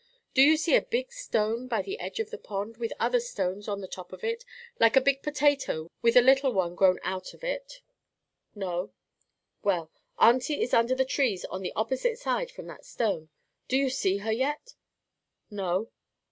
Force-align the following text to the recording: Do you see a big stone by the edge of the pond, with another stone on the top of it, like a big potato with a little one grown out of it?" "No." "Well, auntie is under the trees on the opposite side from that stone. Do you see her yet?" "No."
Do 0.33 0.41
you 0.41 0.57
see 0.57 0.75
a 0.75 0.81
big 0.81 1.13
stone 1.13 1.67
by 1.67 1.83
the 1.83 1.99
edge 1.99 2.19
of 2.19 2.31
the 2.31 2.39
pond, 2.39 2.77
with 2.77 2.91
another 2.93 3.19
stone 3.19 3.63
on 3.67 3.81
the 3.81 3.87
top 3.87 4.11
of 4.11 4.23
it, 4.23 4.43
like 4.79 4.95
a 4.95 4.99
big 4.99 5.21
potato 5.21 5.91
with 6.01 6.17
a 6.17 6.23
little 6.23 6.51
one 6.53 6.73
grown 6.73 6.99
out 7.03 7.35
of 7.35 7.43
it?" 7.43 7.81
"No." 8.55 8.93
"Well, 9.61 9.91
auntie 10.19 10.63
is 10.63 10.73
under 10.73 10.95
the 10.95 11.05
trees 11.05 11.45
on 11.45 11.61
the 11.61 11.73
opposite 11.75 12.17
side 12.17 12.49
from 12.49 12.65
that 12.65 12.83
stone. 12.83 13.29
Do 13.67 13.77
you 13.77 13.91
see 13.91 14.17
her 14.17 14.31
yet?" 14.31 14.73
"No." 15.51 15.91